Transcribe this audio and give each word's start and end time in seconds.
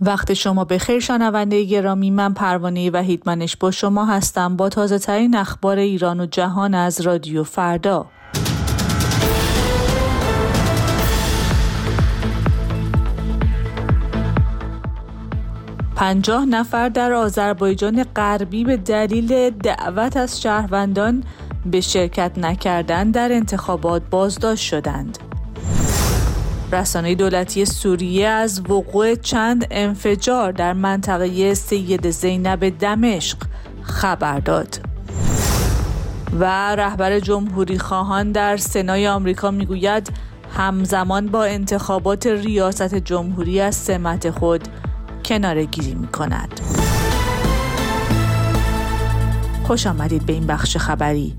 وقت 0.00 0.34
شما 0.34 0.64
به 0.64 0.78
خیر 0.78 1.00
شنونده 1.00 1.64
گرامی 1.64 2.10
من 2.10 2.34
پروانه 2.34 2.90
وحیدمنش 2.90 3.56
با 3.56 3.70
شما 3.70 4.04
هستم 4.04 4.56
با 4.56 4.68
تازه 4.68 4.98
ترین 4.98 5.36
اخبار 5.36 5.78
ایران 5.78 6.20
و 6.20 6.26
جهان 6.26 6.74
از 6.74 7.00
رادیو 7.00 7.44
فردا 7.44 8.06
پنجاه 15.96 16.44
نفر 16.44 16.88
در 16.88 17.12
آذربایجان 17.12 18.04
غربی 18.04 18.64
به 18.64 18.76
دلیل 18.76 19.50
دعوت 19.50 20.16
از 20.16 20.42
شهروندان 20.42 21.24
به 21.66 21.80
شرکت 21.80 22.38
نکردن 22.38 23.10
در 23.10 23.32
انتخابات 23.32 24.02
بازداشت 24.10 24.64
شدند. 24.64 25.27
رسانه 26.72 27.14
دولتی 27.14 27.64
سوریه 27.64 28.28
از 28.28 28.70
وقوع 28.70 29.14
چند 29.14 29.66
انفجار 29.70 30.52
در 30.52 30.72
منطقه 30.72 31.54
سید 31.54 32.10
زینب 32.10 32.78
دمشق 32.78 33.38
خبر 33.82 34.40
داد. 34.40 34.80
و 36.40 36.44
رهبر 36.76 37.20
جمهوری 37.20 37.78
خواهان 37.78 38.32
در 38.32 38.56
سنای 38.56 39.08
آمریکا 39.08 39.50
می‌گوید 39.50 40.12
همزمان 40.56 41.26
با 41.26 41.44
انتخابات 41.44 42.26
ریاست 42.26 42.94
جمهوری 42.94 43.60
از 43.60 43.76
سمت 43.76 44.30
خود 44.30 44.68
کناره 45.24 45.64
گیری 45.64 45.94
می 45.94 46.06
کند. 46.06 46.60
خوش 49.64 49.86
آمدید 49.86 50.26
به 50.26 50.32
این 50.32 50.46
بخش 50.46 50.76
خبری. 50.76 51.36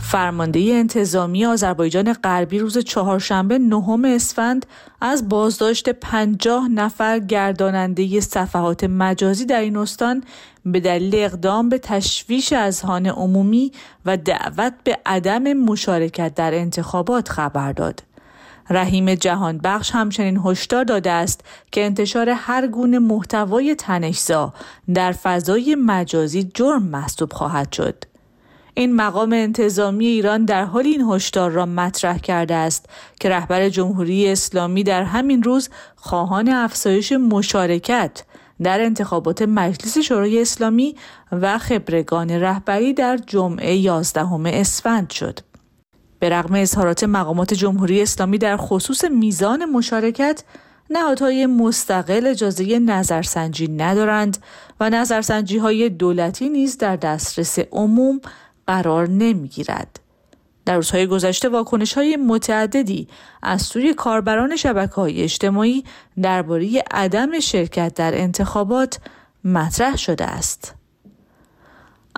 فرمانده 0.00 0.60
انتظامی 0.60 1.46
آذربایجان 1.46 2.12
غربی 2.12 2.58
روز 2.58 2.78
چهارشنبه 2.78 3.58
نهم 3.58 4.04
اسفند 4.04 4.66
از 5.00 5.28
بازداشت 5.28 5.88
پنجاه 5.88 6.68
نفر 6.68 7.18
گرداننده 7.18 8.20
صفحات 8.20 8.84
مجازی 8.84 9.44
در 9.44 9.60
این 9.60 9.76
استان 9.76 10.24
به 10.66 10.80
دلیل 10.80 11.14
اقدام 11.14 11.68
به 11.68 11.78
تشویش 11.78 12.52
اذهان 12.52 13.06
عمومی 13.06 13.72
و 14.06 14.16
دعوت 14.16 14.72
به 14.84 14.98
عدم 15.06 15.52
مشارکت 15.52 16.34
در 16.34 16.54
انتخابات 16.54 17.28
خبر 17.28 17.72
داد. 17.72 18.02
رحیم 18.70 19.14
جهان 19.14 19.58
بخش 19.58 19.90
همچنین 19.90 20.40
هشدار 20.44 20.84
داده 20.84 21.10
است 21.10 21.40
که 21.72 21.84
انتشار 21.84 22.28
هر 22.28 22.66
گونه 22.66 22.98
محتوای 22.98 23.74
تنشزا 23.74 24.54
در 24.94 25.12
فضای 25.12 25.74
مجازی 25.74 26.50
جرم 26.54 26.82
محسوب 26.82 27.32
خواهد 27.32 27.72
شد. 27.72 28.09
این 28.74 28.96
مقام 28.96 29.32
انتظامی 29.32 30.06
ایران 30.06 30.44
در 30.44 30.64
حال 30.64 30.86
این 30.86 31.00
هشدار 31.10 31.50
را 31.50 31.66
مطرح 31.66 32.18
کرده 32.18 32.54
است 32.54 32.86
که 33.20 33.28
رهبر 33.28 33.68
جمهوری 33.68 34.28
اسلامی 34.28 34.82
در 34.82 35.02
همین 35.02 35.42
روز 35.42 35.68
خواهان 35.96 36.48
افزایش 36.48 37.12
مشارکت 37.12 38.22
در 38.62 38.80
انتخابات 38.80 39.42
مجلس 39.42 39.98
شورای 39.98 40.42
اسلامی 40.42 40.96
و 41.32 41.58
خبرگان 41.58 42.30
رهبری 42.30 42.92
در 42.92 43.16
جمعه 43.16 43.74
11 43.74 44.26
اسفند 44.46 45.10
شد. 45.10 45.40
به 46.18 46.28
رغم 46.28 46.54
اظهارات 46.54 47.04
مقامات 47.04 47.54
جمهوری 47.54 48.02
اسلامی 48.02 48.38
در 48.38 48.56
خصوص 48.56 49.04
میزان 49.04 49.64
مشارکت 49.64 50.42
نهادهای 50.90 51.46
مستقل 51.46 52.26
اجازه 52.26 52.78
نظرسنجی 52.78 53.68
ندارند 53.68 54.38
و 54.80 54.90
نظرسنجی 54.90 55.58
های 55.58 55.88
دولتی 55.88 56.48
نیز 56.48 56.78
در 56.78 56.96
دسترس 56.96 57.58
عموم 57.58 58.20
قرار 58.70 59.08
نمی‌گیرد. 59.08 60.00
در 60.66 60.76
روزهای 60.76 61.06
گذشته 61.06 61.48
واکنش 61.48 61.92
های 61.92 62.16
متعددی 62.16 63.08
از 63.42 63.62
سوی 63.62 63.94
کاربران 63.94 64.56
شبکه 64.56 64.94
های 64.94 65.22
اجتماعی 65.22 65.84
درباره 66.22 66.84
عدم 66.90 67.40
شرکت 67.40 67.94
در 67.94 68.20
انتخابات 68.20 68.98
مطرح 69.44 69.96
شده 69.96 70.24
است. 70.24 70.74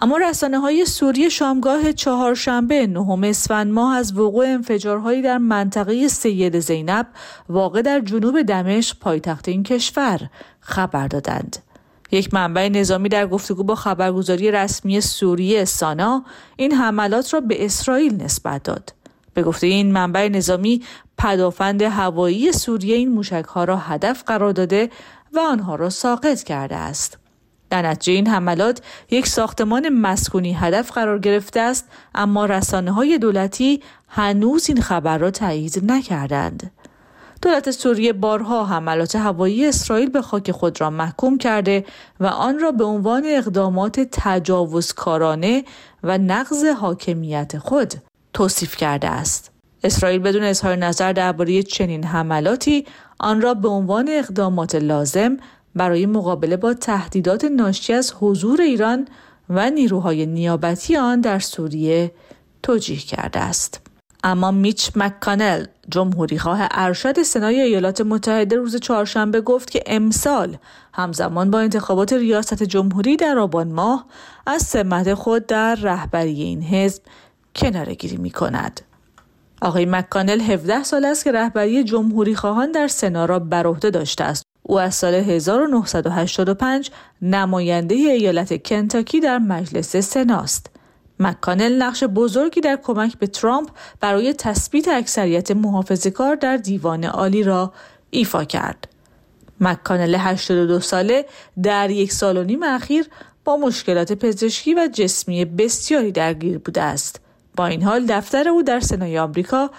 اما 0.02 0.16
رسانه 0.16 0.58
های 0.58 0.84
سوریه 0.86 1.28
شامگاه 1.28 1.92
چهارشنبه 1.92 2.86
نهم 2.86 3.24
اسفند 3.24 3.72
ماه 3.72 3.96
از 3.96 4.18
وقوع 4.18 4.46
انفجارهایی 4.46 5.22
در 5.22 5.38
منطقه 5.38 6.08
سید 6.08 6.58
زینب 6.58 7.06
واقع 7.48 7.82
در 7.82 8.00
جنوب 8.00 8.42
دمشق 8.42 8.98
پایتخت 8.98 9.48
این 9.48 9.62
کشور 9.62 10.20
خبر 10.60 11.08
دادند. 11.08 11.71
یک 12.12 12.34
منبع 12.34 12.68
نظامی 12.68 13.08
در 13.08 13.26
گفتگو 13.26 13.64
با 13.64 13.74
خبرگزاری 13.74 14.50
رسمی 14.50 15.00
سوریه 15.00 15.64
سانا 15.64 16.24
این 16.56 16.72
حملات 16.72 17.34
را 17.34 17.40
به 17.40 17.64
اسرائیل 17.64 18.22
نسبت 18.22 18.62
داد. 18.62 18.94
به 19.34 19.42
گفته 19.42 19.66
این 19.66 19.92
منبع 19.92 20.28
نظامی 20.28 20.82
پدافند 21.18 21.82
هوایی 21.82 22.52
سوریه 22.52 22.96
این 22.96 23.08
موشک 23.12 23.44
ها 23.48 23.64
را 23.64 23.76
هدف 23.76 24.22
قرار 24.26 24.52
داده 24.52 24.90
و 25.32 25.38
آنها 25.40 25.74
را 25.74 25.90
ساقط 25.90 26.42
کرده 26.42 26.76
است. 26.76 27.18
در 27.70 27.82
نتیجه 27.82 28.12
این 28.12 28.26
حملات 28.26 28.82
یک 29.10 29.26
ساختمان 29.26 29.88
مسکونی 29.88 30.52
هدف 30.52 30.90
قرار 30.90 31.18
گرفته 31.18 31.60
است 31.60 31.88
اما 32.14 32.46
رسانه 32.46 32.92
های 32.92 33.18
دولتی 33.18 33.82
هنوز 34.08 34.68
این 34.68 34.80
خبر 34.80 35.18
را 35.18 35.30
تایید 35.30 35.92
نکردند. 35.92 36.70
دولت 37.42 37.70
سوریه 37.70 38.12
بارها 38.12 38.64
حملات 38.64 39.16
هوایی 39.16 39.66
اسرائیل 39.66 40.10
به 40.10 40.22
خاک 40.22 40.50
خود 40.50 40.80
را 40.80 40.90
محکوم 40.90 41.38
کرده 41.38 41.84
و 42.20 42.26
آن 42.26 42.58
را 42.58 42.72
به 42.72 42.84
عنوان 42.84 43.22
اقدامات 43.26 44.00
تجاوزکارانه 44.12 45.64
و 46.02 46.18
نقض 46.18 46.64
حاکمیت 46.64 47.58
خود 47.58 47.94
توصیف 48.32 48.76
کرده 48.76 49.08
است. 49.08 49.50
اسرائیل 49.84 50.20
بدون 50.20 50.42
اظهار 50.42 50.76
نظر 50.76 51.12
درباره 51.12 51.62
چنین 51.62 52.04
حملاتی 52.04 52.86
آن 53.18 53.40
را 53.40 53.54
به 53.54 53.68
عنوان 53.68 54.08
اقدامات 54.10 54.74
لازم 54.74 55.36
برای 55.74 56.06
مقابله 56.06 56.56
با 56.56 56.74
تهدیدات 56.74 57.44
ناشی 57.44 57.92
از 57.92 58.14
حضور 58.20 58.60
ایران 58.60 59.08
و 59.48 59.70
نیروهای 59.70 60.26
نیابتی 60.26 60.96
آن 60.96 61.20
در 61.20 61.38
سوریه 61.38 62.12
توجیه 62.62 62.98
کرده 62.98 63.40
است. 63.40 63.91
اما 64.24 64.50
میچ 64.50 64.90
مکانل 64.96 65.64
جمهوری 65.88 66.38
خواه 66.38 66.68
ارشد 66.70 67.22
سنای 67.22 67.60
ایالات 67.60 68.00
متحده 68.00 68.56
روز 68.56 68.76
چهارشنبه 68.76 69.40
گفت 69.40 69.70
که 69.70 69.82
امسال 69.86 70.56
همزمان 70.94 71.50
با 71.50 71.60
انتخابات 71.60 72.12
ریاست 72.12 72.62
جمهوری 72.62 73.16
در 73.16 73.38
آبان 73.38 73.72
ماه 73.72 74.06
از 74.46 74.62
سمت 74.62 75.14
خود 75.14 75.46
در 75.46 75.74
رهبری 75.74 76.42
این 76.42 76.62
حزب 76.62 77.02
کنارگیری 77.56 78.16
می 78.16 78.30
کند. 78.30 78.80
آقای 79.62 79.86
مکانل 79.86 80.40
17 80.40 80.82
سال 80.82 81.04
است 81.04 81.24
که 81.24 81.32
رهبری 81.32 81.84
جمهوری 81.84 82.34
خواهان 82.34 82.72
در 82.72 82.88
سنا 82.88 83.24
را 83.24 83.38
بر 83.38 83.66
عهده 83.66 83.90
داشته 83.90 84.24
است 84.24 84.42
او 84.62 84.80
از 84.80 84.94
سال 84.94 85.14
1985 85.14 86.90
نماینده 87.22 87.94
ایالت 87.94 88.62
کنتاکی 88.68 89.20
در 89.20 89.38
مجلس 89.38 89.96
سناست. 89.96 90.71
مکانل 91.22 91.82
نقش 91.82 92.04
بزرگی 92.04 92.60
در 92.60 92.78
کمک 92.82 93.18
به 93.18 93.26
ترامپ 93.26 93.68
برای 94.00 94.32
تثبیت 94.32 94.88
اکثریت 94.88 95.50
محافظه 95.50 96.10
کار 96.10 96.34
در 96.34 96.56
دیوان 96.56 97.04
عالی 97.04 97.42
را 97.42 97.72
ایفا 98.10 98.44
کرد. 98.44 98.88
مکانل 99.60 100.14
82 100.18 100.80
ساله 100.80 101.26
در 101.62 101.90
یک 101.90 102.12
سال 102.12 102.36
و 102.36 102.44
نیم 102.44 102.62
اخیر 102.62 103.08
با 103.44 103.56
مشکلات 103.56 104.12
پزشکی 104.12 104.74
و 104.74 104.88
جسمی 104.92 105.44
بسیاری 105.44 106.12
درگیر 106.12 106.58
بوده 106.58 106.82
است. 106.82 107.20
با 107.56 107.66
این 107.66 107.82
حال 107.82 108.06
دفتر 108.08 108.48
او 108.48 108.62
در 108.62 108.80
سنای 108.80 109.18
آمریکا 109.18 109.70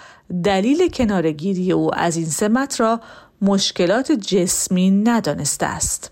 دلیل 0.44 0.88
کنارگیری 0.88 1.72
او 1.72 1.94
از 1.94 2.16
این 2.16 2.26
سمت 2.26 2.80
را 2.80 3.00
مشکلات 3.42 4.12
جسمی 4.12 4.90
ندانسته 4.90 5.66
است. 5.66 6.10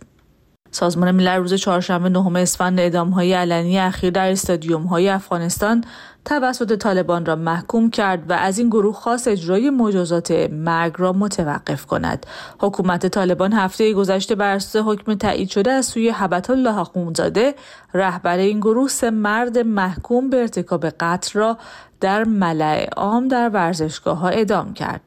سازمان 0.72 1.10
ملل 1.10 1.37
روز 1.37 1.55
چهارشنبه 1.55 2.09
نهم 2.09 2.37
اسفند 2.37 2.94
های 2.94 3.33
علنی 3.33 3.78
اخیر 3.78 4.10
در 4.10 4.31
استادیوم 4.31 4.83
های 4.83 5.09
افغانستان 5.09 5.84
توسط 6.25 6.77
طالبان 6.77 7.27
را 7.27 7.37
محکوم 7.37 7.91
کرد 7.91 8.31
و 8.31 8.33
از 8.33 8.59
این 8.59 8.69
گروه 8.69 8.94
خاص 8.94 9.28
اجرای 9.28 9.71
مجازات 9.71 10.31
مرگ 10.53 10.94
را 10.99 11.12
متوقف 11.12 11.87
کند. 11.87 12.27
حکومت 12.61 13.06
طالبان 13.06 13.53
هفته 13.53 13.93
گذشته 13.93 14.34
بر 14.34 14.55
اساس 14.55 14.82
حکم 14.87 15.15
تایید 15.15 15.49
شده 15.49 15.71
از 15.72 15.87
سوی 15.87 16.11
حبت 16.11 16.50
الله 16.50 16.79
اخونزاده 16.79 17.55
رهبر 17.94 18.38
این 18.38 18.61
گروه 18.61 18.88
سه 18.88 19.11
مرد 19.11 19.58
محکوم 19.58 20.31
به 20.31 20.41
ارتکاب 20.41 20.87
قتل 20.87 21.38
را 21.38 21.58
در 22.00 22.25
ملع 22.25 22.88
عام 22.96 23.29
در 23.29 23.49
ورزشگاه 23.49 24.19
ها 24.19 24.29
ادام 24.29 24.75
کرد. 24.75 25.00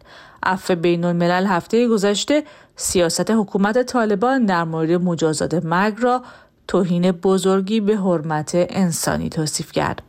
عفو 0.45 0.75
بین 0.75 1.03
الملل 1.03 1.45
هفته 1.45 1.88
گذشته 1.88 2.44
سیاست 2.75 3.31
حکومت 3.31 3.83
طالبان 3.83 4.45
در 4.45 4.63
مورد 4.63 4.92
مجازات 4.92 5.53
مرگ 5.53 5.95
را 6.00 6.21
توهین 6.68 7.12
بزرگی 7.12 7.80
به 7.80 7.97
حرمت 7.97 8.51
انسانی 8.56 9.30
توصیف 9.30 9.71
کرد. 9.71 10.01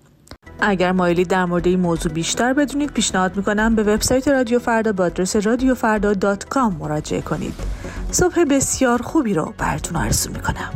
اگر 0.61 0.93
مایلید 0.93 1.29
در 1.29 1.45
مورد 1.45 1.67
این 1.67 1.81
موضوع 1.81 2.13
بیشتر 2.13 2.53
بدونید 2.53 2.93
پیشنهاد 2.93 3.37
می‌کنم 3.37 3.75
به 3.75 3.83
وبسایت 3.83 4.29
رادیو 4.29 4.59
فردا 4.59 4.93
با 4.93 5.05
آدرس 5.05 5.37
رادیوفردا.com 5.37 6.73
مراجعه 6.81 7.21
کنید. 7.21 7.55
صبح 8.11 8.45
بسیار 8.45 9.03
خوبی 9.03 9.35
رو 9.35 9.55
براتون 9.59 9.97
آرزو 9.97 10.31
می‌کنم. 10.31 10.71